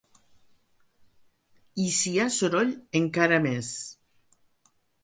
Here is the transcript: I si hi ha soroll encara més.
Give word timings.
I 1.85 1.87
si 1.99 2.15
hi 2.15 2.25
ha 2.25 2.27
soroll 2.39 2.75
encara 3.05 3.43
més. 3.47 3.73